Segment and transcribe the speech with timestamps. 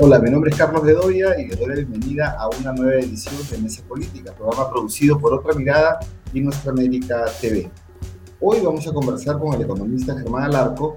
[0.00, 3.36] Hola, mi nombre es Carlos Bedoya y les doy la bienvenida a una nueva edición
[3.48, 6.00] de Mesa Política, programa producido por Otra Mirada
[6.32, 7.70] y Nuestra América TV.
[8.40, 10.96] Hoy vamos a conversar con el economista Germán Alarco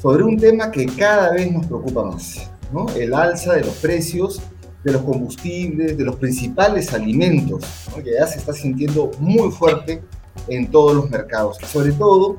[0.00, 2.88] sobre un tema que cada vez nos preocupa más, ¿no?
[2.90, 4.40] El alza de los precios
[4.84, 7.64] de los combustibles, de los principales alimentos,
[7.96, 10.02] que ya se está sintiendo muy fuerte
[10.46, 11.58] en todos los mercados.
[11.66, 12.36] Sobre todo,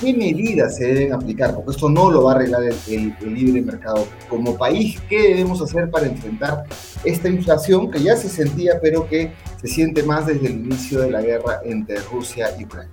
[0.00, 1.54] ¿qué medidas se deben aplicar?
[1.54, 4.06] Porque esto no lo va a arreglar el, libre mercado.
[4.28, 6.64] Como país, ¿qué debemos hacer para enfrentar
[7.04, 11.10] esta inflación que ya se sentía, pero que se siente más desde el inicio de
[11.10, 12.90] la guerra entre Rusia y Ucrania?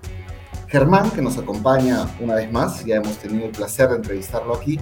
[0.68, 4.80] Germán, que nos acompaña una vez más, ya hemos tenido el placer de entrevistarlo aquí,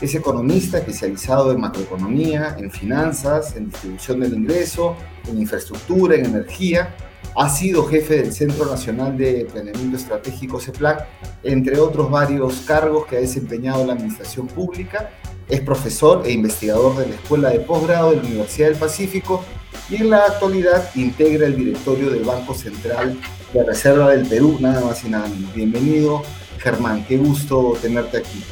[0.00, 4.96] es economista especializado en macroeconomía, en finanzas, en distribución del ingreso,
[5.28, 6.94] en infraestructura, en energía.
[7.34, 11.06] Ha sido jefe del Centro Nacional de Planeamiento Estratégico CEPLAC,
[11.42, 15.10] entre otros varios cargos que ha desempeñado la Administración Pública.
[15.48, 19.44] Es profesor e investigador de la Escuela de Posgrado de la Universidad del Pacífico
[19.88, 23.18] y en la actualidad integra el directorio del Banco Central
[23.52, 25.54] de Reserva del Perú, nada más y nada menos.
[25.54, 26.22] Bienvenido,
[26.58, 28.42] Germán, qué gusto tenerte aquí.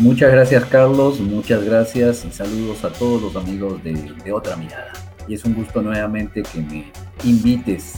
[0.00, 4.92] Muchas gracias, Carlos, muchas gracias y saludos a todos los amigos de Otra Mirada.
[5.28, 6.92] Y es un gusto nuevamente que me
[7.24, 7.94] invites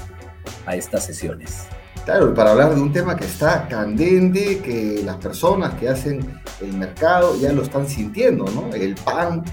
[0.66, 1.66] a estas sesiones.
[2.04, 6.72] Claro, para hablar de un tema que está candente, que las personas que hacen el
[6.72, 8.74] mercado ya lo están sintiendo, ¿no?
[8.74, 9.44] El pan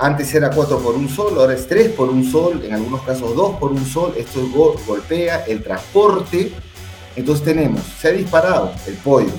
[0.00, 3.34] antes era 4 por un sol, ahora es 3 por un sol, en algunos casos
[3.34, 4.40] 2 por un sol, esto
[4.86, 6.52] golpea el transporte,
[7.16, 9.32] entonces tenemos, se ha disparado el pollo,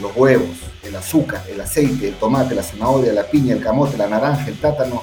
[0.00, 4.08] los huevos, el azúcar, el aceite, el tomate, la zanahoria, la piña, el camote, la
[4.08, 5.02] naranja, el plátano,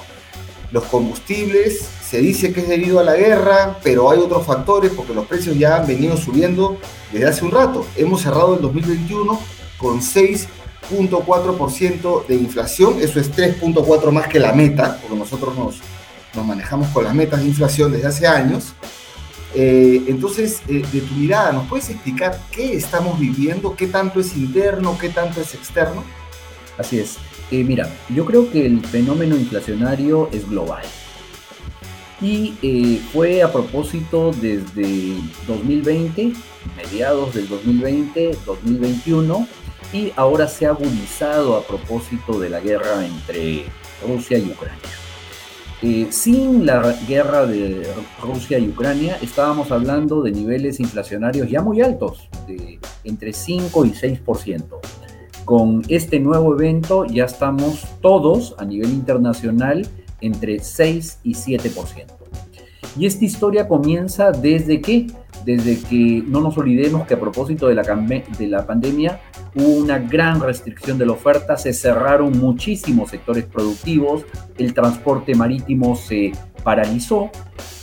[0.74, 5.14] los combustibles, se dice que es debido a la guerra, pero hay otros factores porque
[5.14, 6.78] los precios ya han venido subiendo
[7.12, 7.86] desde hace un rato.
[7.96, 9.40] Hemos cerrado el 2021
[9.78, 10.48] con 6
[10.90, 15.76] 0.4% de inflación, eso es 3.4 más que la meta, porque nosotros nos,
[16.34, 18.74] nos, manejamos con las metas de inflación desde hace años.
[19.54, 23.74] Eh, entonces, eh, de tu mirada, ¿nos puedes explicar qué estamos viviendo?
[23.74, 24.98] ¿Qué tanto es interno?
[24.98, 26.04] ¿Qué tanto es externo?
[26.78, 27.18] Así es.
[27.50, 30.84] Eh, mira, yo creo que el fenómeno inflacionario es global.
[32.20, 35.14] Y fue a propósito desde
[35.46, 36.32] 2020,
[36.74, 39.46] mediados del 2020, 2021,
[39.92, 43.66] y ahora se ha agudizado a propósito de la guerra entre
[44.06, 44.80] Rusia y Ucrania.
[45.82, 47.86] Eh, sin la guerra de
[48.22, 53.90] Rusia y Ucrania estábamos hablando de niveles inflacionarios ya muy altos, de entre 5 y
[53.90, 54.80] 6%.
[55.44, 59.86] Con este nuevo evento ya estamos todos a nivel internacional
[60.20, 62.06] entre 6 y 7%.
[62.98, 65.08] Y esta historia comienza desde que,
[65.44, 69.20] desde que no nos olvidemos que a propósito de la, de la pandemia
[69.54, 74.24] hubo una gran restricción de la oferta, se cerraron muchísimos sectores productivos,
[74.56, 76.32] el transporte marítimo se
[76.62, 77.30] paralizó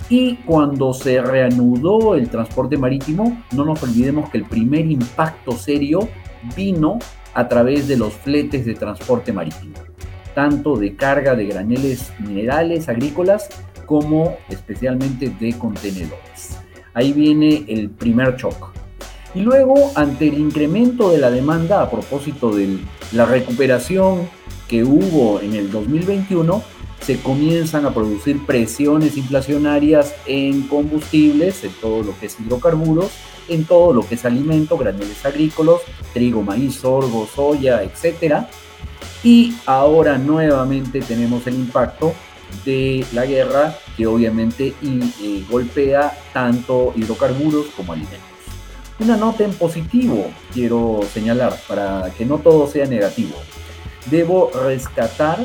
[0.09, 6.09] y cuando se reanudó el transporte marítimo, no nos olvidemos que el primer impacto serio
[6.55, 6.99] vino
[7.33, 9.75] a través de los fletes de transporte marítimo,
[10.35, 13.49] tanto de carga de graneles minerales agrícolas
[13.85, 16.57] como especialmente de contenedores.
[16.93, 18.71] Ahí viene el primer shock.
[19.33, 22.79] Y luego, ante el incremento de la demanda a propósito de
[23.13, 24.27] la recuperación
[24.67, 26.61] que hubo en el 2021,
[27.01, 33.11] se comienzan a producir presiones inflacionarias en combustibles, en todo lo que es hidrocarburos,
[33.53, 35.81] en todo lo que es alimento, graneles agrícolas,
[36.13, 38.45] trigo, maíz, sorgo, soya, etc.
[39.23, 42.13] Y ahora nuevamente tenemos el impacto
[42.65, 48.19] de la guerra que obviamente y, golpea tanto hidrocarburos como alimentos.
[48.99, 53.35] Una nota en positivo quiero señalar para que no todo sea negativo.
[54.09, 55.39] Debo rescatar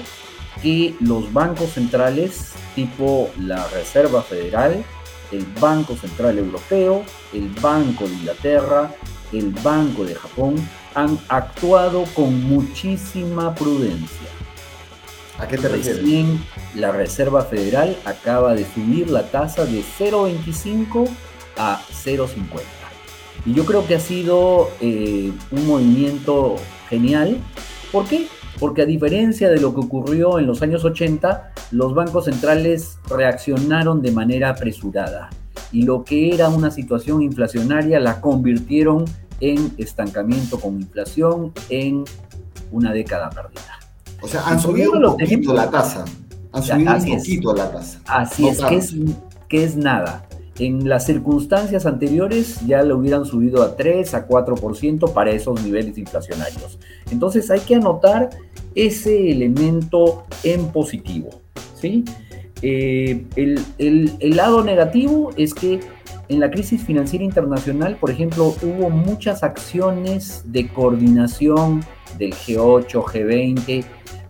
[0.63, 4.85] que los bancos centrales tipo la Reserva Federal,
[5.33, 8.95] el Banco Central Europeo, el Banco de Inglaterra,
[9.33, 10.57] el Banco de Japón
[10.95, 14.29] han actuado con muchísima prudencia.
[15.39, 16.03] ¿A qué te refieres?
[16.75, 21.09] la Reserva Federal acaba de subir la tasa de 0,25
[21.59, 22.63] a 0,50.
[23.45, 26.57] Y yo creo que ha sido eh, un movimiento
[26.89, 27.39] genial.
[27.93, 28.29] ¿Por qué?
[28.59, 34.01] Porque a diferencia de lo que ocurrió en los años 80, los bancos centrales reaccionaron
[34.03, 35.31] de manera apresurada
[35.73, 39.05] y lo que era una situación inflacionaria la convirtieron
[39.41, 42.05] en estancamiento con inflación en
[42.73, 43.79] una década perdida.
[44.23, 46.05] O sea, han subido un poquito la tasa.
[46.53, 48.01] Han subido un poquito la tasa.
[48.07, 48.95] Así es, que es,
[49.49, 50.27] que es nada.
[50.59, 55.99] En las circunstancias anteriores ya lo hubieran subido a 3, a 4% para esos niveles
[55.99, 56.79] inflacionarios.
[57.11, 58.31] Entonces hay que anotar
[58.75, 61.31] ese elemento en positivo.
[61.75, 62.05] ¿sí?
[62.63, 65.81] Eh, el, el lado negativo es que
[66.29, 71.85] en la crisis financiera internacional, por ejemplo, hubo muchas acciones de coordinación
[72.19, 73.85] del G8, G20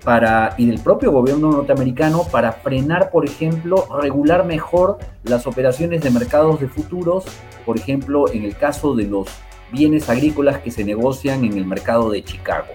[0.06, 6.12] para, y del propio gobierno norteamericano para frenar, por ejemplo, regular mejor las operaciones de
[6.12, 7.24] mercados de futuros,
[7.64, 9.26] por ejemplo, en el caso de los
[9.72, 12.68] bienes agrícolas que se negocian en el mercado de Chicago.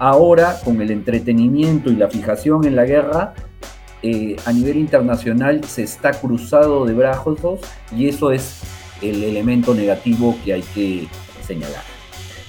[0.00, 3.34] Ahora, con el entretenimiento y la fijación en la guerra,
[4.02, 7.60] eh, a nivel internacional se está cruzado de brazos
[7.96, 8.62] y eso es
[9.00, 11.06] el elemento negativo que hay que
[11.46, 12.01] señalar.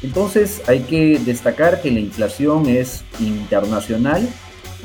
[0.04, 4.28] Entonces hay que destacar que la inflación es internacional.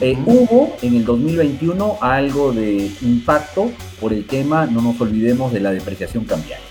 [0.01, 5.59] Eh, hubo en el 2021 algo de impacto por el tema, no nos olvidemos de
[5.59, 6.65] la depreciación cambiaria.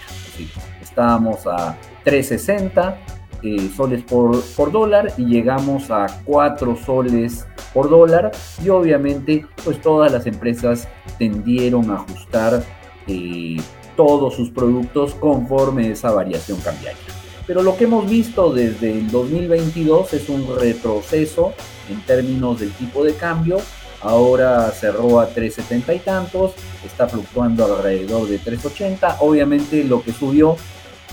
[0.82, 2.98] estábamos a 360
[3.44, 8.32] eh, soles por, por dólar y llegamos a 4 soles por dólar
[8.64, 10.88] y obviamente pues todas las empresas
[11.20, 12.64] tendieron a ajustar
[13.08, 13.58] eh,
[13.98, 17.17] todos sus productos conforme esa variación cambiaria.
[17.48, 21.54] Pero lo que hemos visto desde el 2022 es un retroceso
[21.90, 23.60] en términos del tipo de cambio.
[24.02, 26.52] Ahora cerró a 3.70 y tantos,
[26.86, 29.16] está fluctuando alrededor de 3.80.
[29.22, 30.58] Obviamente lo que subió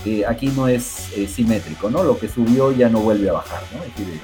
[0.05, 2.03] eh, aquí no es eh, simétrico, ¿no?
[2.03, 3.83] Lo que subió ya no vuelve a bajar, ¿no?
[3.83, 4.21] Es decir,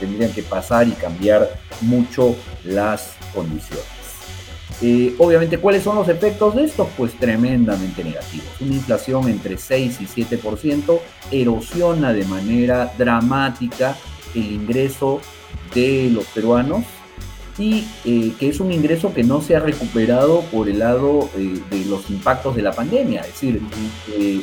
[0.00, 1.48] tendrían que pasar y cambiar
[1.82, 2.34] mucho
[2.64, 3.99] las condiciones.
[4.82, 6.88] Eh, obviamente, ¿cuáles son los efectos de esto?
[6.96, 8.48] Pues tremendamente negativos.
[8.60, 11.00] Una inflación entre 6 y 7%
[11.30, 13.96] erosiona de manera dramática
[14.34, 15.20] el ingreso
[15.74, 16.84] de los peruanos
[17.58, 21.60] y eh, que es un ingreso que no se ha recuperado por el lado eh,
[21.70, 23.20] de los impactos de la pandemia.
[23.20, 23.60] Es decir,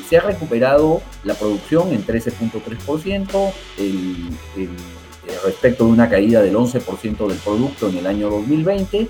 [0.07, 4.69] se ha recuperado la producción en 13.3%, el, el
[5.43, 9.07] respecto de una caída del 11% del producto en el año 2020,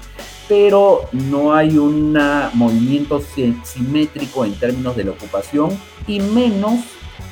[0.47, 2.17] pero no hay un
[2.53, 3.21] movimiento
[3.63, 5.77] simétrico en términos de la ocupación
[6.07, 6.79] y menos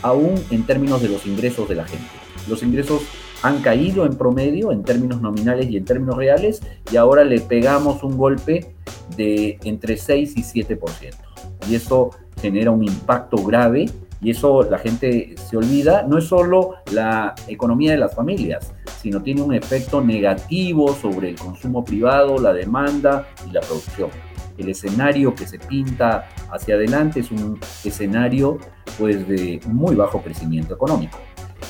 [0.01, 2.05] aún en términos de los ingresos de la gente.
[2.47, 3.01] Los ingresos
[3.41, 8.03] han caído en promedio en términos nominales y en términos reales y ahora le pegamos
[8.03, 8.73] un golpe
[9.15, 10.77] de entre 6 y 7%.
[11.69, 13.89] Y eso genera un impacto grave
[14.21, 18.73] y eso la gente se olvida, no es solo la economía de las familias,
[19.05, 24.09] sino tiene un efecto negativo sobre el consumo privado, la demanda y la producción.
[24.57, 28.57] El escenario que se pinta hacia adelante es un escenario
[28.97, 31.19] pues de muy bajo crecimiento económico.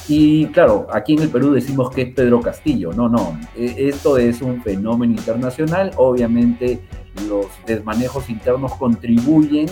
[0.07, 2.93] Y claro, aquí en el Perú decimos que es Pedro Castillo.
[2.93, 5.91] No, no, e, esto es un fenómeno internacional.
[5.97, 6.79] Obviamente
[7.27, 9.67] los desmanejos internos contribuyen,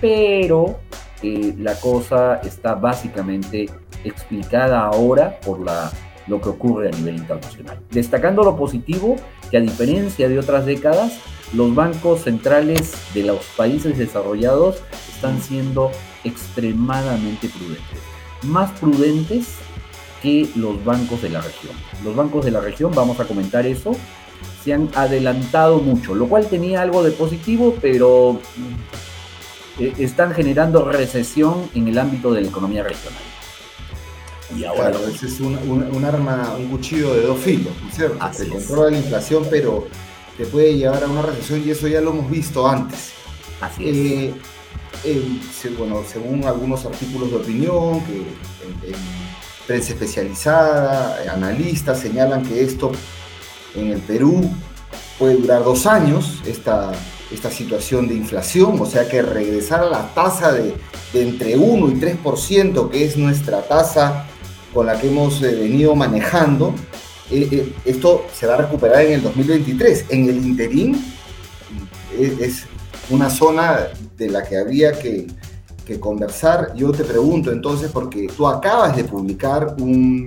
[0.00, 0.78] pero
[1.22, 3.68] la cosa está básicamente
[4.04, 5.90] explicada ahora por la,
[6.26, 7.78] lo que ocurre a nivel internacional.
[7.90, 9.16] Destacando lo positivo,
[9.50, 11.18] que a diferencia de otras décadas,
[11.52, 14.82] los bancos centrales de los países desarrollados
[15.12, 15.90] están siendo
[16.24, 17.98] extremadamente prudentes.
[18.42, 19.56] Más prudentes
[20.22, 21.74] que los bancos de la región.
[22.04, 23.92] Los bancos de la región, vamos a comentar eso,
[24.62, 28.40] se han adelantado mucho, lo cual tenía algo de positivo, pero
[29.78, 33.29] eh, están generando recesión en el ámbito de la economía regional.
[34.56, 38.32] Y ahora claro, ese es un, arma, un cuchillo de dos filos, ¿no es cierto?
[38.32, 39.86] Se controla la inflación, pero
[40.36, 43.12] te puede llevar a una recesión y eso ya lo hemos visto antes.
[43.60, 43.96] Así es.
[43.96, 44.34] Eh,
[45.04, 49.20] eh, bueno, según algunos artículos de opinión, que en,
[49.66, 52.90] prensa especializada, analistas señalan que esto
[53.76, 54.50] en el Perú
[55.18, 56.92] puede durar dos años, esta
[57.30, 60.74] esta situación de inflación, o sea que regresar a la tasa de,
[61.14, 64.26] entre 1 y 3%, que es nuestra tasa
[64.72, 66.74] con la que hemos eh, venido manejando,
[67.30, 70.06] eh, eh, esto se va a recuperar en el 2023.
[70.10, 71.04] En el interín
[72.18, 72.64] es
[73.08, 75.26] una zona de la que habría que,
[75.98, 76.72] conversar.
[76.76, 80.24] Yo te pregunto entonces, porque tú acabas de publicar un,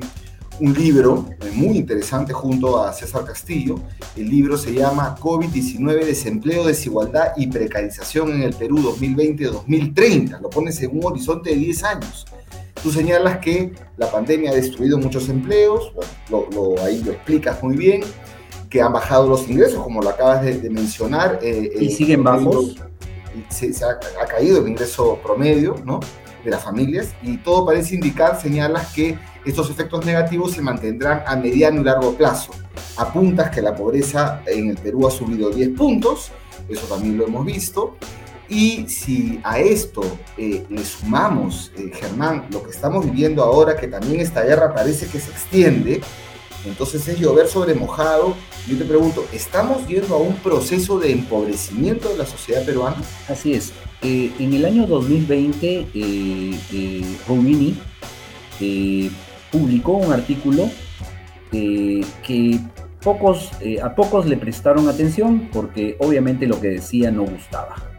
[0.59, 3.79] un libro muy interesante junto a César Castillo.
[4.17, 10.41] El libro se llama COVID-19, desempleo, desigualdad y precarización en el Perú 2020-2030.
[10.41, 12.25] Lo pones en un horizonte de 10 años.
[12.83, 15.93] Tú señalas que la pandemia ha destruido muchos empleos,
[16.29, 18.01] lo, ahí lo explicas muy bien,
[18.69, 21.39] que han bajado los ingresos, como lo acabas de, mencionar.
[21.41, 22.75] Eh, y siguen bajos.
[23.47, 26.01] Se, se ha, ha, caído el ingreso promedio ¿no?
[26.43, 31.35] de las familias y todo parece indicar, señalas que estos efectos negativos se mantendrán a
[31.35, 32.51] mediano y largo plazo.
[32.97, 36.31] Apuntas que la pobreza en el Perú ha subido 10 puntos,
[36.69, 37.95] eso también lo hemos visto,
[38.53, 40.03] Y si a esto
[40.37, 45.07] eh, le sumamos, eh, Germán, lo que estamos viviendo ahora, que también esta guerra parece
[45.07, 46.01] que se extiende,
[46.63, 48.35] entonces es llover sobre mojado.
[48.67, 52.97] Yo te pregunto, ¿estamos yendo a un proceso de empobrecimiento de la sociedad peruana?
[53.27, 53.73] Así es.
[54.03, 57.75] Eh, en el año 2020, eh, Rubini
[59.51, 60.69] publicó un artículo
[61.51, 62.59] que
[63.03, 63.49] pocos,
[63.81, 67.92] a pocos le prestaron atención porque obviamente lo que decía no gustaba.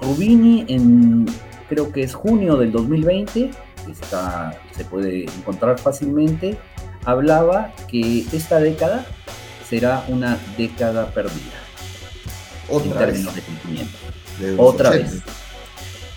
[0.00, 1.26] Rubini en
[1.68, 3.50] creo que es junio del 2020,
[3.90, 6.56] está, se puede encontrar fácilmente,
[7.04, 9.06] hablaba que esta década
[9.68, 11.58] será una década perdida.
[12.68, 13.98] Otra en términos de cumplimiento.
[14.56, 15.22] Otra vez.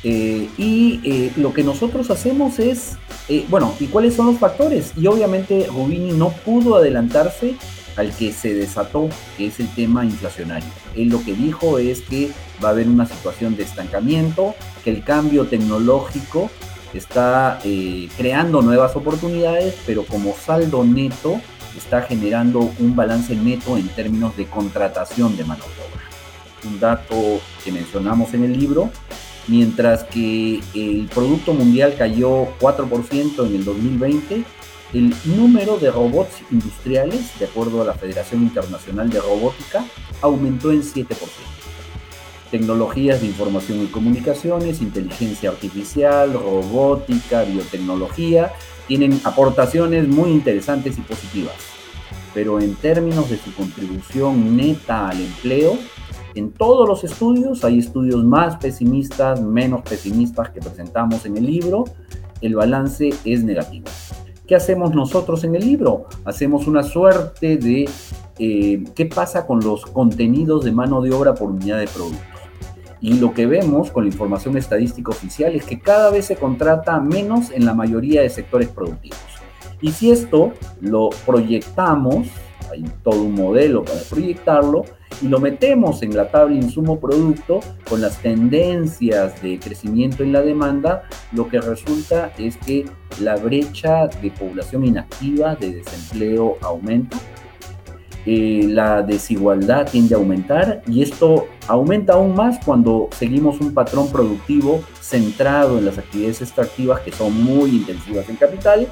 [0.04, 2.94] Eh, y eh, lo que nosotros hacemos es,
[3.30, 4.94] eh, bueno, ¿y cuáles son los factores?
[4.98, 7.56] Y obviamente Rubini no pudo adelantarse
[7.96, 10.70] al que se desató, que es el tema inflacionario.
[10.96, 12.32] Él lo que dijo es que
[12.64, 16.50] va a haber una situación de estancamiento, que el cambio tecnológico
[16.94, 21.40] está eh, creando nuevas oportunidades, pero como saldo neto
[21.78, 26.72] está generando un balance neto en términos de contratación de mano de obra.
[26.72, 28.92] Un dato que mencionamos en el libro,
[29.48, 34.44] mientras que el Producto Mundial cayó 4% en el 2020,
[34.94, 39.86] el número de robots industriales, de acuerdo a la Federación Internacional de Robótica,
[40.22, 41.08] aumentó en 7%.
[42.52, 48.52] Tecnologías de información y comunicaciones, inteligencia artificial, robótica, biotecnología,
[48.88, 51.56] tienen aportaciones muy interesantes y positivas.
[52.34, 55.78] Pero en términos de su contribución neta al empleo,
[56.36, 61.86] en todos los estudios, hay estudios más pesimistas, menos pesimistas que presentamos en el libro,
[62.42, 63.86] el balance es negativo.
[64.52, 66.08] ¿Qué hacemos nosotros en el libro?
[66.26, 67.90] Hacemos una suerte de
[68.38, 72.20] eh, qué pasa con los contenidos de mano de obra por unidad de productos.
[73.00, 77.00] Y lo que vemos con la información estadística oficial es que cada vez se contrata
[77.00, 79.22] menos en la mayoría de sectores productivos.
[79.80, 82.28] Y si esto lo proyectamos,
[82.72, 84.86] hay todo un modelo para proyectarlo,
[85.22, 87.60] y lo metemos en la tabla insumo-producto
[87.90, 92.86] con las tendencias de crecimiento en la demanda, lo que resulta es que
[93.20, 97.18] la brecha de población inactiva, de desempleo, aumenta.
[98.26, 104.12] Eh, la desigualdad tiende a aumentar y esto aumenta aún más cuando seguimos un patrón
[104.12, 108.88] productivo centrado en las actividades extractivas que son muy intensivas en capital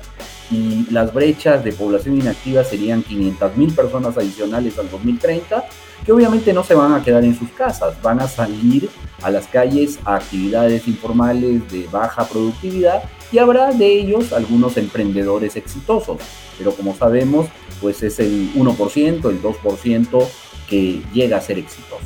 [0.49, 5.63] y las brechas de población inactiva serían 500.000 personas adicionales al 2030
[6.03, 8.89] que obviamente no se van a quedar en sus casas, van a salir
[9.21, 15.55] a las calles a actividades informales de baja productividad y habrá de ellos algunos emprendedores
[15.55, 16.17] exitosos,
[16.57, 17.47] pero como sabemos,
[17.81, 20.27] pues es el 1%, el 2%
[20.69, 22.05] que llega a ser exitoso.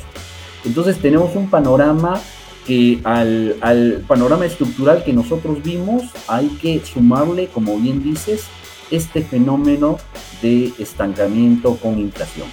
[0.64, 2.20] Entonces tenemos un panorama
[2.66, 8.44] que al, panorama estructural que nosotros vimos hay que sumarle, como bien dices,
[8.90, 9.98] este fenómeno
[10.42, 12.48] de estancamiento con inflación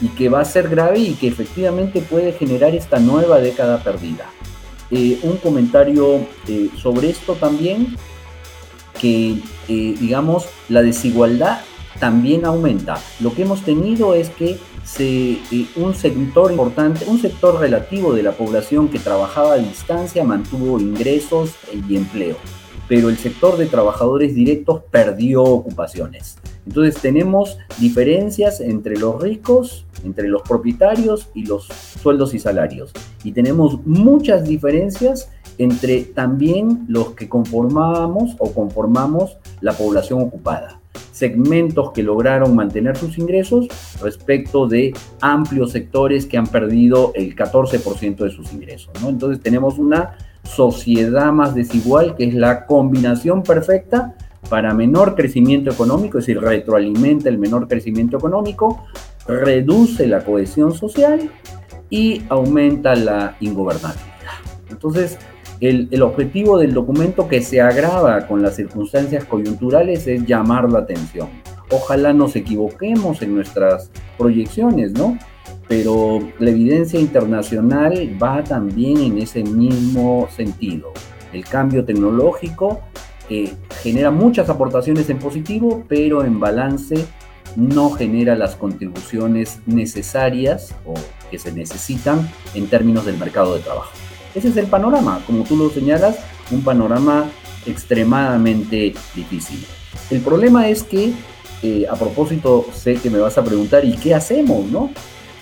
[0.00, 4.26] y que va a ser grave y que efectivamente puede generar esta nueva década perdida.
[4.90, 7.96] Eh, un comentario eh, sobre esto también,
[9.00, 9.38] que
[9.68, 11.60] eh, digamos la desigualdad
[11.98, 13.00] también aumenta.
[13.20, 14.58] Lo que hemos tenido es que
[15.76, 21.52] un sector importante, un sector relativo de la población que trabajaba a distancia mantuvo ingresos
[21.88, 22.36] y empleo,
[22.88, 26.36] pero el sector de trabajadores directos perdió ocupaciones.
[26.66, 32.92] Entonces tenemos diferencias entre los ricos, entre los propietarios y los sueldos y salarios.
[33.22, 40.80] Y tenemos muchas diferencias entre también los que conformábamos o conformamos la población ocupada.
[41.12, 43.68] Segmentos que lograron mantener sus ingresos
[44.02, 48.92] respecto de amplios sectores que han perdido el 14% de sus ingresos.
[49.06, 54.14] Entonces tenemos una sociedad más desigual que es la combinación perfecta
[54.48, 58.84] para menor crecimiento económico, es decir, retroalimenta el menor crecimiento económico,
[59.26, 61.30] reduce la cohesión social
[61.88, 64.10] y aumenta la ingobernabilidad.
[64.70, 65.18] Entonces,
[65.60, 70.80] el, el, objetivo del documento que se agrava con las circunstancias coyunturales es llamar la
[70.80, 71.28] atención.
[71.70, 75.16] Ojalá nos equivoquemos en nuestras proyecciones, ¿no?
[75.68, 80.92] Pero la evidencia internacional va también en ese mismo sentido.
[81.32, 82.80] El cambio tecnológico
[83.82, 87.04] genera muchas aportaciones en positivo, pero en balance
[87.56, 90.94] no genera las contribuciones necesarias o
[91.30, 93.90] que se necesitan en términos del mercado de trabajo.
[94.34, 96.18] Ese es el panorama, como tú lo señalas,
[96.50, 97.30] un panorama
[97.66, 99.64] extremadamente difícil.
[100.10, 101.12] El problema es que,
[101.62, 104.90] eh, a propósito, sé que me vas a preguntar, ¿y qué hacemos, no?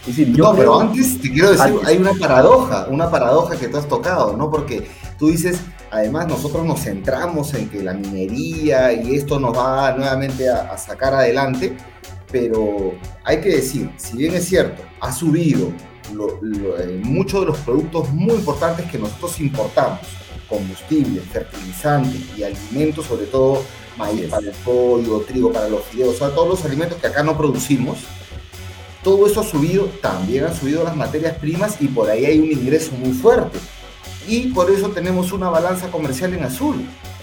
[0.06, 4.36] No, pero antes te quiero decir, hay una paradoja, una paradoja que tú has tocado,
[4.36, 4.50] ¿no?
[4.50, 9.92] Porque tú dices, además nosotros nos centramos en que la minería y esto nos va
[9.92, 11.76] nuevamente a, sacar adelante,
[12.30, 12.92] pero
[13.22, 18.34] hay que decir, si bien es cierto, ha subido eh, muchos de los productos muy
[18.34, 20.00] importantes que nosotros importamos,
[20.48, 23.62] combustibles, fertilizantes y alimentos, sobre todo
[23.96, 27.22] maíz para el pollo, trigo para los fideos, o sea, todos los alimentos que acá
[27.22, 27.98] no producimos,
[29.02, 32.52] todo eso ha subido, también han subido las materias primas y por ahí hay un
[32.52, 33.58] ingreso muy fuerte.
[34.28, 36.76] Y por eso tenemos una balanza comercial en azul.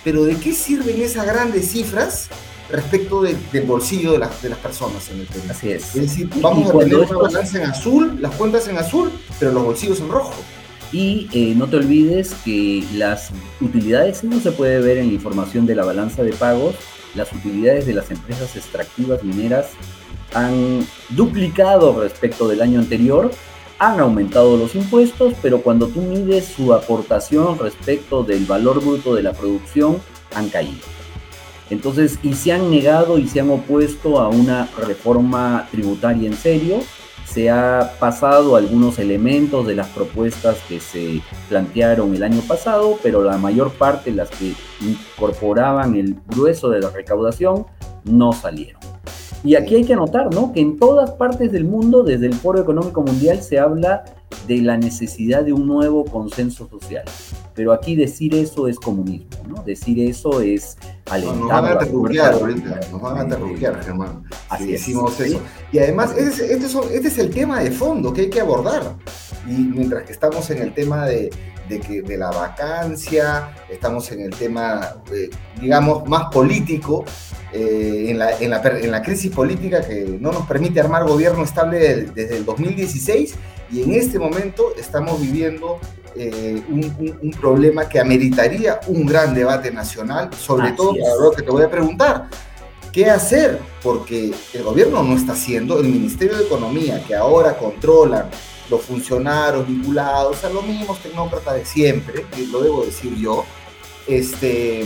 [0.03, 2.27] Pero ¿de qué sirven esas grandes cifras
[2.69, 5.49] respecto del bolsillo de, las de las personas en el país?
[5.49, 5.95] Así es.
[5.95, 9.63] Es decir, vamos a tener una balanza en azul, las cuentas en azul, pero los
[9.63, 10.33] bolsillos en rojo.
[10.91, 13.29] Y eh, no te olvides que las
[13.61, 16.75] utilidades, no se puede ver en la información de la balanza de pagos,
[17.15, 19.67] las utilidades de las empresas extractivas mineras
[20.33, 23.31] han duplicado respecto del año anterior,
[23.79, 29.23] han aumentado los impuestos, pero cuando tú mides su aportación respecto del valor bruto de
[29.23, 29.97] la producción,
[30.35, 30.85] han caído.
[31.69, 36.79] Entonces, y se han negado y se han opuesto a una reforma tributaria en serio,
[37.25, 43.23] se ha pasado algunos elementos de las propuestas que se plantearon el año pasado, pero
[43.23, 47.67] la mayor parte, las que incorporaban el grueso de la recaudación,
[48.03, 48.98] no salieron.
[49.43, 50.51] Y aquí hay que anotar, ¿no?
[50.51, 54.03] Que en todas partes del mundo, desde el Foro Económico Mundial, se habla
[54.47, 57.03] de la necesidad de un nuevo consenso social.
[57.55, 59.63] Pero aquí decir eso es comunismo, ¿no?
[59.63, 60.77] Decir eso es
[61.09, 61.37] alentar.
[61.37, 64.23] nos van a terruquear ahorita, nos van a terruquear, Germán.
[64.49, 65.41] Así si decimos eso.
[65.71, 68.95] Y además, este es, este es el tema de fondo que hay que abordar.
[69.47, 71.29] Y mientras que estamos en el tema de,
[71.69, 75.29] de, que, de la vacancia, estamos en el tema, eh,
[75.61, 77.05] digamos, más político,
[77.53, 81.43] eh, en, la, en, la, en, la, crisis política que no nos permite armar gobierno
[81.43, 83.35] estable desde el 2016
[83.71, 85.79] y en este momento estamos viviendo
[86.15, 91.49] eh, un, un, problema que ameritaría un gran debate nacional, sobre todo lo que te
[91.49, 92.27] voy a preguntar.
[92.91, 93.59] ¿Qué hacer?
[93.83, 98.29] Porque el gobierno no está haciendo, el Ministerio de Economía, que ahora controlan
[98.69, 103.45] los funcionarios vinculados a los mismos tecnócratas de siempre, y lo debo decir yo,
[104.07, 104.85] este,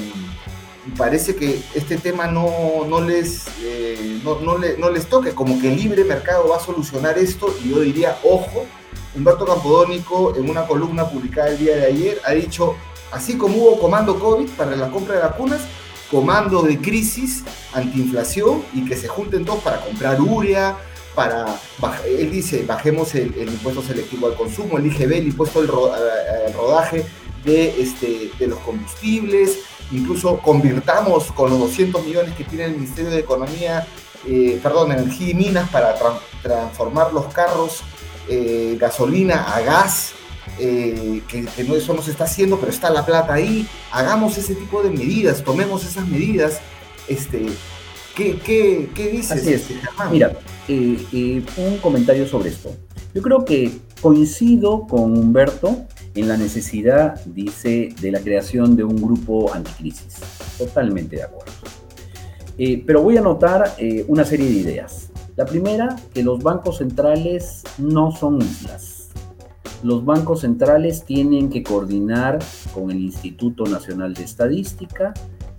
[0.97, 6.03] parece que este tema no, no les, eh, no, les toque, como que el libre
[6.03, 8.65] mercado va a solucionar esto, y yo diría, ojo,
[9.15, 12.75] Humberto Campodónico en una columna publicada el día de ayer ha dicho,
[13.11, 15.61] así como hubo comando COVID para la compra de vacunas,
[16.09, 17.43] comando de crisis,
[17.73, 20.77] antiinflación, y que se junten todos para comprar urea,
[21.15, 21.59] para,
[22.05, 27.05] él dice, bajemos el, impuesto selectivo al consumo, el IGB, el impuesto al, rodaje
[27.45, 29.59] de, este, de los combustibles,
[29.91, 33.85] incluso convirtamos con los 200 millones que tiene el Ministerio de Economía,
[34.27, 35.95] eh, perdón, Energía y Minas para
[36.41, 37.81] transformar los carros
[38.29, 40.13] eh, gasolina a gas,
[40.59, 41.45] eh, que,
[41.75, 45.43] eso no se está haciendo, pero está la plata ahí, hagamos ese tipo de medidas,
[45.43, 46.59] tomemos esas medidas,
[47.07, 47.47] este,
[48.15, 49.31] ¿qué, qué, qué dices?
[49.31, 49.69] Así es.
[49.71, 49.79] Este,
[50.11, 50.31] Mira,
[50.67, 52.75] un comentario sobre esto.
[53.13, 53.71] Yo creo que
[54.01, 60.19] coincido con Humberto en la necesidad, dice, de la creación de un grupo anticrisis.
[60.57, 61.51] Totalmente de acuerdo.
[62.57, 65.09] Eh, pero voy a anotar eh, una serie de ideas.
[65.35, 69.09] La primera, que los bancos centrales no son islas.
[69.81, 72.39] Los bancos centrales tienen que coordinar
[72.73, 75.13] con el Instituto Nacional de Estadística,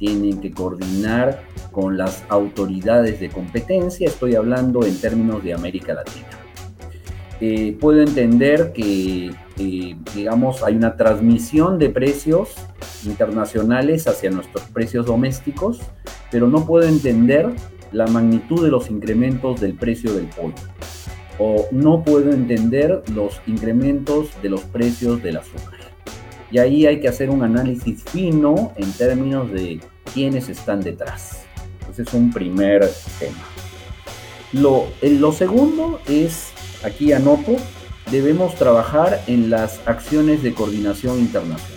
[0.04, 6.28] tienen que coordinar con las autoridades de competencia, estoy hablando en términos de América Latina.
[7.40, 12.54] Eh, puedo entender que, eh, digamos, hay una transmisión de precios
[13.06, 15.80] internacionales hacia nuestros precios domésticos,
[16.30, 17.48] pero no puedo entender
[17.90, 20.54] la magnitud de los incrementos del precio del pollo.
[21.38, 25.80] O no puedo entender los incrementos de los precios del azúcar.
[26.50, 29.80] Y ahí hay que hacer un análisis fino en términos de
[30.12, 31.44] quiénes están detrás.
[31.90, 32.88] Ese es un primer
[33.18, 33.42] tema.
[34.52, 36.52] Lo, lo segundo es
[36.84, 37.56] aquí anoto,
[38.10, 41.74] debemos trabajar en las acciones de coordinación internacional.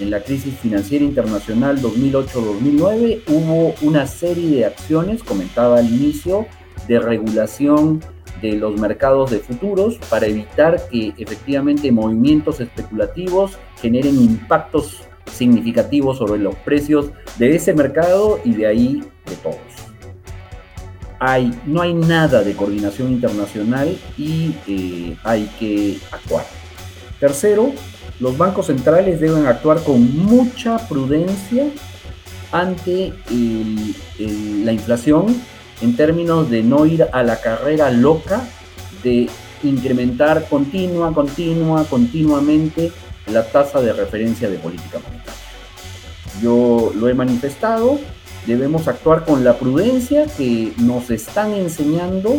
[0.00, 6.46] En la crisis financiera internacional 2008-2009 hubo una serie de acciones, comentaba al inicio,
[6.88, 8.00] de regulación
[8.42, 15.02] de los mercados de futuros para evitar que efectivamente movimientos especulativos generen impactos
[15.34, 19.84] significativos sobre los precios de ese mercado y de ahí de todos
[21.66, 26.44] no hay nada de coordinación internacional y eh, hay que actuar.
[27.18, 27.72] Tercero,
[28.20, 31.66] los bancos centrales deben actuar con mucha prudencia
[32.52, 33.12] ante
[34.18, 35.26] la inflación
[35.80, 38.42] en términos de no ir a la carrera loca
[39.02, 39.28] de
[39.62, 42.92] incrementar continua, continua, continuamente
[43.26, 45.32] la tasa de referencia de política monetaria.
[46.42, 47.98] Yo lo he manifestado,
[48.46, 52.38] debemos actuar con la prudencia que nos están enseñando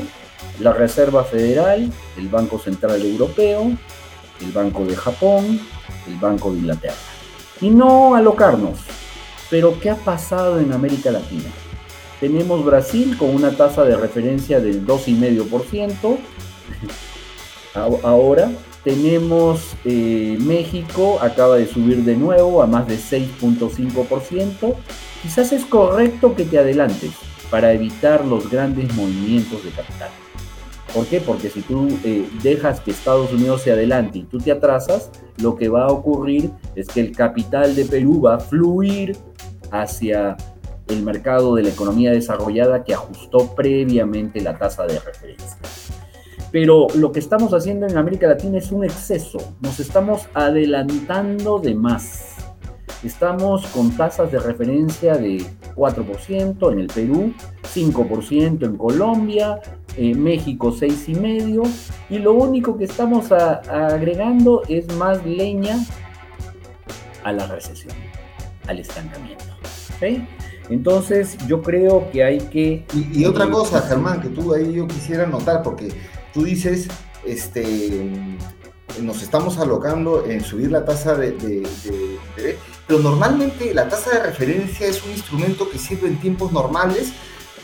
[0.59, 3.71] la Reserva Federal, el Banco Central Europeo,
[4.41, 5.59] el Banco de Japón,
[6.07, 6.95] el Banco de Inglaterra.
[7.61, 8.79] Y no alocarnos.
[9.49, 11.49] Pero ¿qué ha pasado en América Latina?
[12.19, 16.17] Tenemos Brasil con una tasa de referencia del 2,5%.
[18.03, 18.49] Ahora
[18.85, 24.75] tenemos eh, México, acaba de subir de nuevo a más de 6.5%.
[25.23, 27.11] Quizás es correcto que te adelantes
[27.49, 30.09] para evitar los grandes movimientos de capital.
[30.93, 31.19] ¿Por qué?
[31.19, 35.55] Porque si tú eh, dejas que Estados Unidos se adelante y tú te atrasas, lo
[35.55, 39.17] que va a ocurrir es que el capital de Perú va a fluir
[39.71, 40.37] hacia
[40.87, 45.57] el mercado de la economía desarrollada que ajustó previamente la tasa de referencia.
[46.55, 51.75] Pero lo que estamos haciendo en América Latina es un exceso, nos estamos adelantando de
[51.75, 52.37] más.
[53.03, 59.59] Estamos con tasas de referencia de 4% en el Perú, 5% en Colombia,
[59.97, 61.69] en México 6,5%
[62.09, 65.75] y lo único que estamos agregando es más leña
[67.25, 67.91] a la recesión,
[68.65, 69.43] al estancamiento.
[70.69, 72.85] Entonces yo creo que hay que...
[72.93, 75.89] Y, otra cosa, Germán, que tú ahí yo quisiera notar, porque
[76.35, 76.87] tú dices,
[77.25, 78.11] este,
[79.01, 81.63] nos estamos alocando en subir la tasa de,
[82.85, 87.13] pero normalmente la tasa de referencia es un instrumento que sirve en tiempos normales,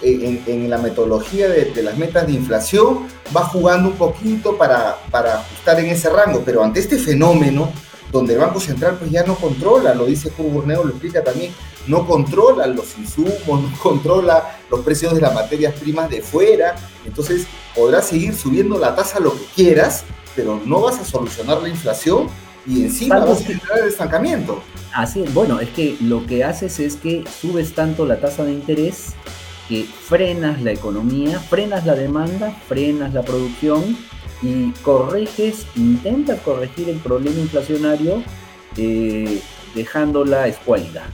[0.02, 5.42] eh, en, la metodología de, las metas de inflación, va jugando un poquito para, para
[5.42, 7.70] ajustar en ese rango, pero ante este fenómeno,
[8.10, 11.54] donde el Banco Central pues ya no controla, lo dice Burneo, lo explica también,
[11.88, 17.46] no controla los insumos, no controla los precios de las materias primas de fuera, entonces
[17.76, 20.04] podrás seguir subiendo la tasa lo que quieras,
[20.36, 22.28] pero no vas a solucionar la inflación
[22.66, 24.62] y encima vas a generar el estancamiento.
[24.94, 28.54] Así es, bueno, es que lo que haces es que subes tanto la tasa de
[28.54, 29.14] interés
[29.68, 33.98] que frenas la economía, frenas la demanda, frenas la producción
[34.42, 38.24] y corriges, intentas corregir el problema inflacionario
[38.78, 39.42] eh,
[39.74, 41.06] dejándola escuálida,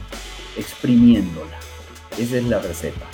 [0.58, 1.58] exprimiéndola.
[2.18, 3.06] Esa es la receta.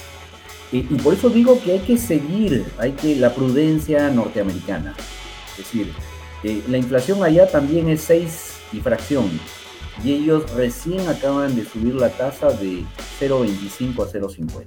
[0.73, 4.95] Y, y, por eso digo que hay que seguir, hay que la prudencia norteamericana.
[5.51, 5.93] Es decir,
[6.43, 9.29] eh, la inflación allá también es 6 y fracción.
[10.03, 12.83] Y ellos recién acaban de subir la tasa de
[13.19, 14.65] 0,25 a 0,50.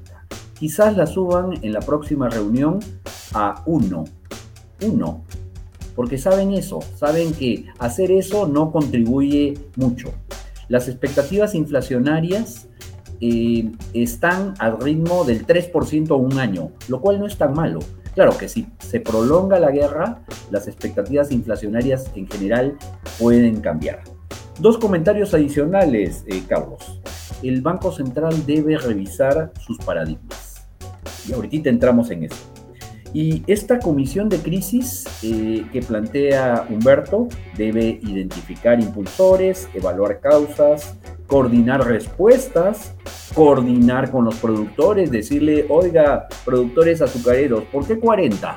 [0.58, 2.78] Quizás la suban en la próxima reunión
[3.34, 4.04] a 1.
[4.82, 5.24] 1.
[5.94, 10.12] Porque saben eso, saben que hacer eso no contribuye mucho.
[10.68, 12.68] Las expectativas inflacionarias
[13.20, 17.81] están al ritmo del 3% a un año, lo cual no es tan malo.
[18.14, 22.79] Claro que si se prolonga la guerra, las expectativas inflacionarias en general
[23.18, 24.02] pueden cambiar.
[24.59, 27.02] Dos comentarios adicionales, eh, Carlos.
[27.42, 30.66] El Banco Central debe revisar sus paradigmas.
[31.29, 32.37] Y ahorita entramos en eso.
[33.12, 41.86] Y esta comisión de crisis eh, que plantea Humberto debe identificar impulsores, evaluar causas, coordinar
[41.86, 42.94] respuestas,
[43.34, 48.54] coordinar con los productores, decirle, oiga, productores azucareros, ¿por qué 40?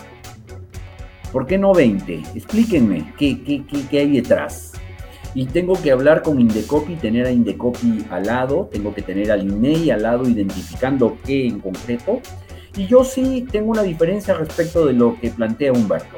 [1.32, 2.24] ¿Por qué no 20?
[2.36, 4.74] Explíquenme qué, qué, qué, hay detrás.
[5.36, 9.44] Y tengo que hablar con Indecopi, tener a Indecopi al lado, tengo que tener al
[9.44, 12.20] INEI al lado identificando qué en concreto.
[12.76, 16.18] Y yo sí tengo una diferencia respecto de lo que plantea Humberto.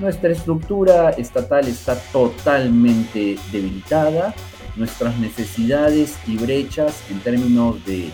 [0.00, 4.34] Nuestra estructura estatal está totalmente debilitada,
[4.76, 8.10] nuestras necesidades y brechas en términos de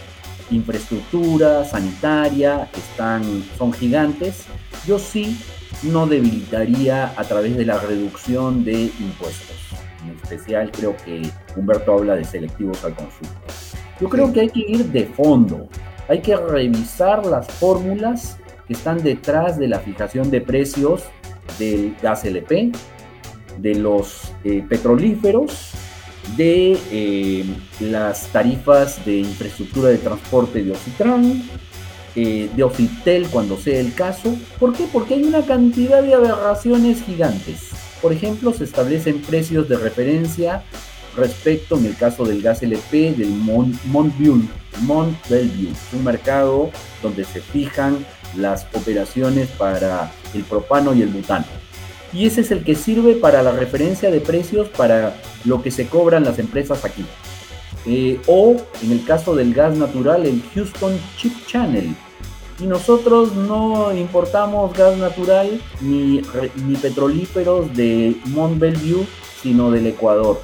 [0.51, 4.45] infraestructura sanitaria están, son gigantes.
[4.87, 5.39] Yo sí
[5.83, 9.57] no debilitaría a través de la reducción de impuestos.
[10.05, 11.23] En especial creo que
[11.57, 13.31] Humberto habla de selectivos al consumo.
[14.01, 15.69] Yo creo que hay que ir de fondo,
[16.09, 21.05] hay que revisar las fórmulas que están detrás de la fijación de precios
[21.59, 22.73] del gas LP,
[23.59, 25.73] de los eh, petrolíferos
[26.37, 27.45] de eh,
[27.81, 31.43] las tarifas de infraestructura de transporte de Ocitran,
[32.15, 34.37] eh, de Ofitel cuando sea el caso.
[34.59, 34.87] ¿Por qué?
[34.93, 37.71] Porque hay una cantidad de aberraciones gigantes.
[38.03, 40.63] Por ejemplo, se establecen precios de referencia
[41.17, 46.71] respecto, en el caso del gas LP, del Mont, Mont un mercado
[47.03, 48.05] donde se fijan
[48.37, 51.68] las operaciones para el propano y el butano
[52.13, 55.87] y ese es el que sirve para la referencia de precios para lo que se
[55.87, 57.05] cobran las empresas aquí.
[57.87, 61.95] Eh, o en el caso del gas natural, el Houston Chip Channel,
[62.61, 66.21] Y nosotros no importamos gas natural ni,
[66.67, 69.07] ni petrolíferos de Mont Belvieu,
[69.41, 70.41] sino del Ecuador.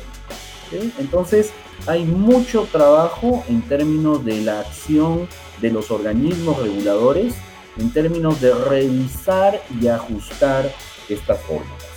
[0.98, 1.53] Entonces,
[1.87, 5.29] hay mucho trabajo en términos de la acción
[5.61, 7.35] de los organismos reguladores,
[7.79, 10.70] en términos de revisar y ajustar
[11.08, 11.94] estas fórmulas.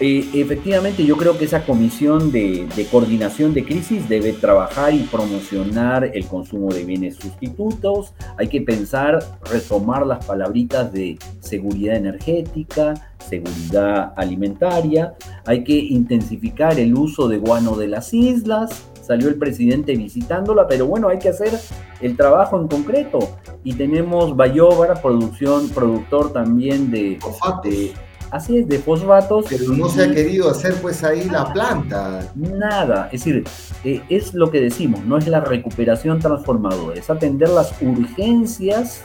[0.00, 6.10] Eh, efectivamente, yo creo que esa comisión de, coordinación de crisis debe trabajar y promocionar
[6.12, 8.12] el consumo de bienes sustitutos.
[8.36, 15.14] Hay que pensar, retomar las palabritas de seguridad energética, seguridad alimentaria.
[15.46, 18.90] Hay que intensificar el uso de guano de las islas.
[19.06, 21.52] Salió el presidente visitándola, pero bueno, hay que hacer
[22.00, 23.18] el trabajo en concreto.
[23.62, 27.18] Y tenemos Bayobar, producción, productor también de,
[27.62, 27.92] de
[28.30, 29.46] Así es, de fosfatos.
[29.48, 32.32] Pero no se ha querido hacer pues ahí la planta.
[32.34, 33.44] Nada, es decir,
[33.84, 39.02] eh, es lo que decimos, no es la recuperación transformadora, es atender las urgencias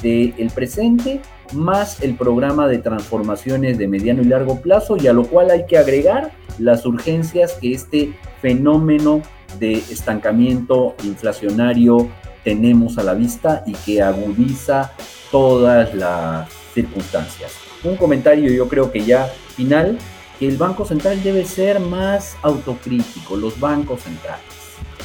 [0.00, 1.20] del presente
[1.54, 5.66] más el programa de transformaciones de mediano y largo plazo y a lo cual hay
[5.66, 9.22] que agregar las urgencias que este fenómeno
[9.58, 12.08] de estancamiento inflacionario
[12.44, 14.92] tenemos a la vista y que agudiza
[15.30, 17.52] todas las circunstancias
[17.84, 19.98] un comentario yo creo que ya final,
[20.38, 24.44] que el Banco Central debe ser más autocrítico, los bancos centrales.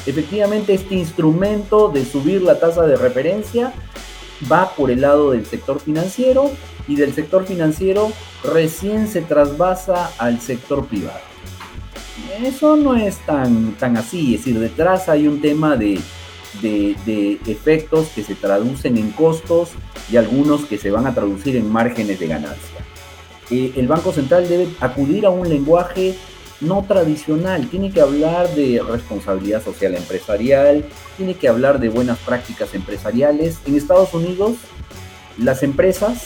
[0.06, 3.72] Efectivamente, este instrumento de subir la tasa de referencia
[4.50, 6.50] va por el lado del sector financiero
[6.86, 8.12] y del sector financiero
[8.44, 11.20] recién se trasvasa al sector privado.
[12.42, 16.00] Eso no es tan, tan así, es decir, detrás hay un tema de,
[16.60, 19.70] de, efectos que se traducen en costos
[20.10, 22.78] y algunos que se van a traducir en márgenes de ganancia.
[23.50, 26.16] Eh, el Banco Central debe acudir a un lenguaje
[26.60, 30.84] no tradicional, tiene que hablar de responsabilidad social empresarial,
[31.16, 33.58] tiene que hablar de buenas prácticas empresariales.
[33.66, 34.56] En Estados Unidos,
[35.38, 36.24] las empresas,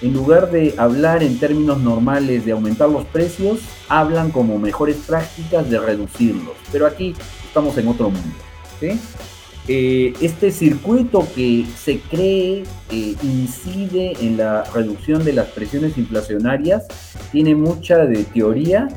[0.00, 5.68] en lugar de hablar en términos normales de aumentar los precios, hablan como mejores prácticas
[5.68, 6.54] de reducirlos.
[6.70, 7.14] Pero aquí
[7.46, 8.36] estamos en otro mundo.
[9.68, 16.88] Eh, este circuito que se cree eh, incide en la reducción de las presiones inflacionarias
[17.30, 18.88] tiene mucha de teoría,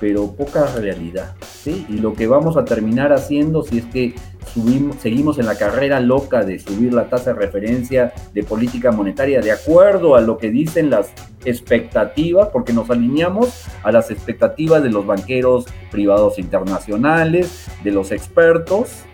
[0.00, 1.34] pero poca realidad.
[1.66, 4.14] Y lo que vamos a terminar haciendo si es que
[4.52, 9.40] subimos, seguimos en la carrera loca de subir la tasa de referencia de política monetaria
[9.40, 11.10] de acuerdo a lo que dicen las
[11.44, 19.04] expectativas, porque nos alineamos a las expectativas de los banqueros privados internacionales, de los expertos,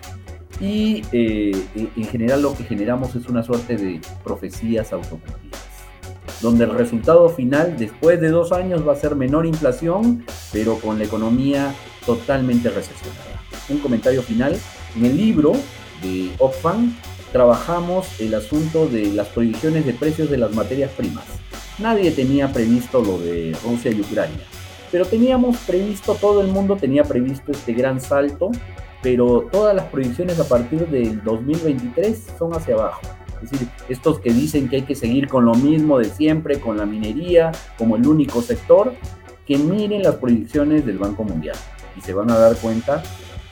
[0.60, 5.69] y eh, en general lo que generamos es una suerte de profecías autocumplidas,
[6.40, 10.98] donde el resultado final después de dos años va a ser menor inflación, pero con
[10.98, 11.74] la economía
[12.06, 13.42] totalmente recesionada.
[13.68, 14.56] Un comentario final,
[14.96, 15.52] en el libro
[16.02, 16.94] de Oxfam
[17.32, 21.24] trabajamos el asunto de las prohibiciones de precios de las materias primas.
[21.78, 24.44] Nadie tenía previsto lo de Rusia y Ucrania,
[24.90, 28.50] pero teníamos previsto, todo el mundo tenía previsto este gran salto
[29.02, 33.00] pero todas las proyecciones a partir del 2023 son hacia abajo.
[33.42, 36.76] Es decir, estos que dicen que hay que seguir con lo mismo de siempre, con
[36.76, 38.94] la minería como el único sector,
[39.46, 41.57] que miren las proyecciones del Banco Mundial
[41.96, 43.03] y se van a dar cuenta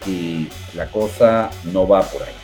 [0.04, 2.34] que la cosa no va por ahí.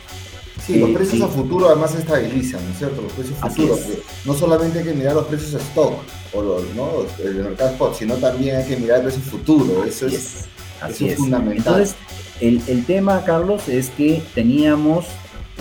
[0.65, 3.01] Sí, los precios a futuro además se estabilizan, ¿no es cierto?
[3.01, 3.79] Los precios futuros.
[4.25, 5.93] No solamente hay que mirar los precios stock
[6.33, 6.89] o los, ¿no?
[7.23, 9.83] el mercado spot, sino también hay que mirar el precio futuro.
[9.83, 10.45] Eso es,
[10.89, 11.57] eso es fundamental.
[11.57, 11.95] Entonces,
[12.41, 15.05] el, tema, Carlos, es que teníamos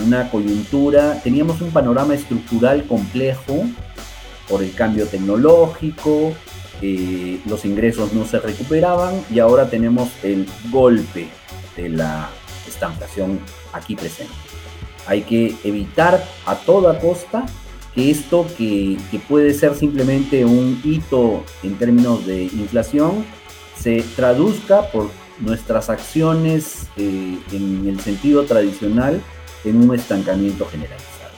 [0.04, 3.64] una coyuntura, teníamos un panorama estructural complejo
[4.48, 6.33] por el cambio tecnológico,
[6.83, 11.28] eh, los ingresos no se recuperaban y ahora tenemos el golpe
[11.76, 12.28] de la
[12.68, 13.38] estanflación
[13.72, 14.35] aquí presente.
[15.07, 17.46] Hay que evitar a toda costa
[17.94, 23.24] que esto que, que puede ser simplemente un hito en términos de inflación
[23.78, 29.20] se traduzca por nuestras acciones eh, en el sentido tradicional
[29.64, 31.31] en un estancamiento generalizado.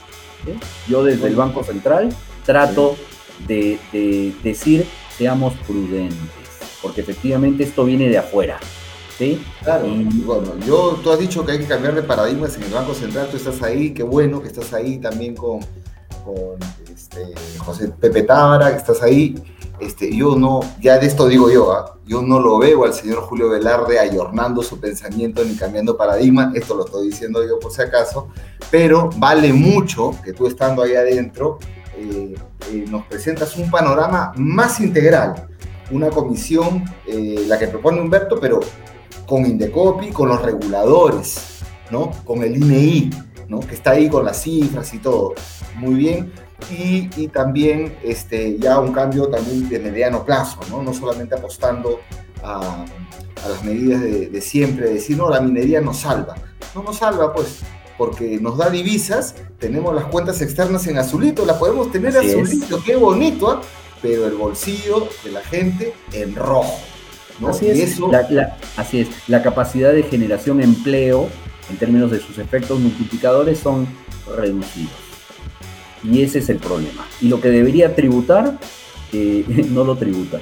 [0.87, 2.09] Yo desde el Banco Central
[2.45, 2.95] trato
[3.47, 3.79] de,
[4.43, 4.85] decir
[5.17, 6.17] seamos prudentes,
[6.81, 8.59] porque efectivamente esto viene de afuera.
[9.17, 9.43] ¿sí?
[9.63, 9.87] Claro,
[10.25, 13.27] bueno, yo, tú has dicho que hay que cambiar de paradigmas en el Banco Central,
[13.29, 15.59] tú estás ahí, qué bueno que estás ahí también con,
[16.23, 16.57] con
[16.93, 17.25] este,
[17.57, 19.35] José Pepe Tábara, que estás ahí
[19.79, 21.97] este, yo no, ya de esto digo yo, ¿ah?
[22.05, 26.75] yo no lo veo al señor Julio Velarde ayornando su pensamiento ni cambiando paradigma, esto
[26.75, 28.29] lo estoy diciendo yo por si acaso,
[28.71, 31.59] pero vale mucho que tú estando ahí adentro
[31.97, 32.35] eh,
[32.71, 35.47] eh, nos presentas un panorama más integral,
[35.89, 38.59] una comisión, eh, la que propone Humberto, pero
[39.25, 41.59] con Indecopi, con los reguladores,
[41.89, 42.11] ¿no?
[42.23, 43.09] con el INEI,
[43.47, 43.59] ¿no?
[43.59, 45.33] que está ahí con las cifras y todo.
[45.75, 46.31] Muy bien.
[46.71, 51.99] Y, y, también este, ya un cambio también de mediano plazo, no, no solamente apostando
[52.43, 52.83] a,
[53.45, 56.35] a las medidas de, de, siempre, de decir, no, la minería nos salva.
[56.73, 57.59] No nos salva, pues,
[57.97, 62.77] porque nos da divisas, tenemos las cuentas externas en azulito, las podemos tener Así azulito,
[62.77, 62.83] es.
[62.83, 63.57] qué bonito, ¿eh?
[64.01, 66.79] pero el bolsillo de la gente en rojo.
[67.39, 67.49] ¿no?
[67.49, 68.11] Así, es, eso...
[68.11, 71.29] la, la, así es, la capacidad de generación de empleo
[71.69, 73.87] en términos de sus efectos multiplicadores son
[74.35, 75.06] reducidos.
[76.03, 77.05] Y ese es el problema.
[77.21, 78.57] Y lo que debería tributar,
[79.13, 80.39] eh, no lo tributa.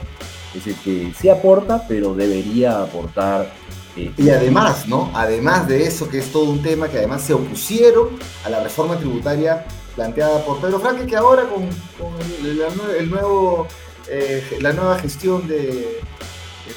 [0.55, 3.51] Es decir, que sí aporta, pero debería aportar.
[3.97, 5.11] Eh, y además, ¿no?
[5.13, 8.09] Además de eso, que es todo un tema, que además se opusieron
[8.43, 9.65] a la reforma tributaria
[9.95, 11.63] planteada por Pedro Franque, que ahora con,
[11.97, 12.13] con
[12.45, 13.67] el, nuevo,
[14.09, 16.01] eh, la nueva gestión de,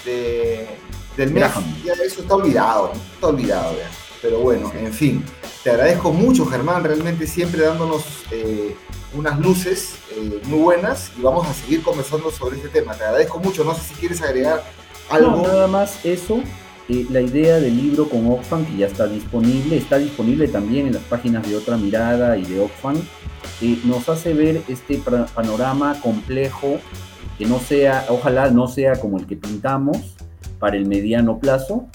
[0.04, 0.68] de
[1.18, 1.50] del mes,
[1.84, 3.90] ya eso está olvidado, está olvidado ya.
[4.22, 5.24] Pero bueno, en fin,
[5.62, 8.76] te agradezco mucho Germán, realmente siempre dándonos eh,
[9.14, 12.94] unas luces eh, muy buenas y vamos a seguir conversando sobre este tema.
[12.94, 14.62] Te agradezco mucho, no sé si quieres agregar
[15.10, 15.30] algo.
[15.30, 16.40] No, nada más eso.
[16.88, 20.94] Eh, la idea del libro con Oxfam, que ya está disponible, está disponible también en
[20.94, 22.96] las páginas de Otra Mirada y de Oxfam,
[23.60, 24.98] eh, nos hace ver este
[25.34, 26.78] panorama complejo,
[27.36, 29.98] que no sea, ojalá no sea como el que pintamos
[30.58, 31.86] para el mediano plazo.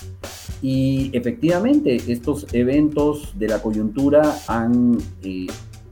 [0.63, 5.47] Y efectivamente, estos eventos de la coyuntura han eh,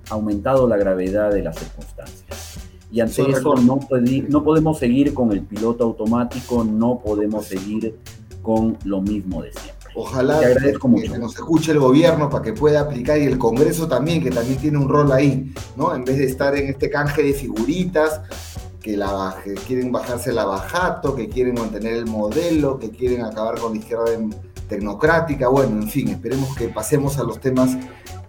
[0.10, 2.58] aumentado la gravedad de las circunstancias.
[2.90, 3.82] Y ante eso no,
[4.30, 7.98] no podemos seguir con el piloto automático, no podemos seguir
[8.42, 9.92] con lo mismo de siempre.
[9.94, 14.32] Ojalá que, nos escuche el gobierno para que pueda aplicar y el Congreso también, que
[14.32, 15.94] también tiene un rol ahí, ¿no?
[15.94, 18.22] En vez de estar en este canje de figuritas,
[18.82, 23.60] que, la, que quieren bajarse la bajato, que quieren mantener el modelo, que quieren acabar
[23.60, 24.12] con la izquierda
[24.72, 27.78] tecnocrática, bueno, en fin, esperemos que pasemos a los temas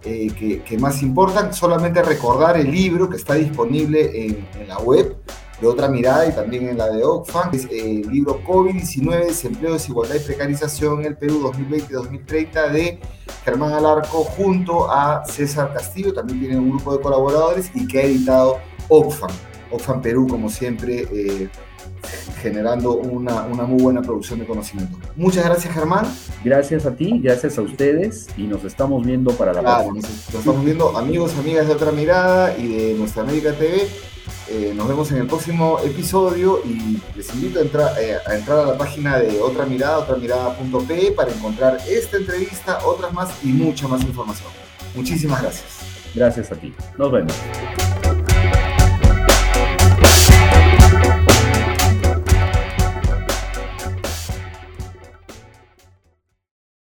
[0.03, 1.53] eh, que, más importan.
[1.53, 5.15] Solamente recordar el libro que está disponible en, en la web
[5.61, 9.73] de otra mirada y también en la de Oxfam, es eh, el libro COVID-19, desempleo,
[9.73, 12.99] desigualdad y precarización en el Perú 2020-2030 de
[13.45, 18.03] Germán Alarco junto a César Castillo, también tiene un grupo de colaboradores y que ha
[18.03, 18.57] editado
[18.89, 19.31] Oxfam.
[19.71, 21.49] Oxfam Perú, como siempre, eh,
[22.41, 24.97] generando una, una, muy buena producción de conocimiento.
[25.15, 26.05] Muchas gracias, Germán.
[26.43, 30.09] Gracias a ti, gracias a ustedes y nos estamos viendo para la claro, próxima.
[30.09, 33.87] Nos, estamos viendo amigos, amigas de Otra Mirada y de Nuestra América TV.
[34.49, 38.59] Eh, nos vemos en el próximo episodio y les invito a entrar, eh, a entrar
[38.59, 43.87] a la página de Otra Mirada, otramirada.pe para encontrar esta entrevista, otras más y mucha
[43.87, 44.49] más información.
[44.95, 45.93] Muchísimas gracias.
[46.13, 46.73] Gracias a ti.
[46.97, 47.33] Nos vemos.